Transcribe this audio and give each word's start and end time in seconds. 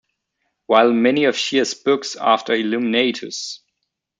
While 0.65 0.93
many 0.93 1.25
of 1.25 1.37
Shea's 1.37 1.75
books 1.75 2.15
after 2.15 2.53
Illuminatus! 2.53 3.59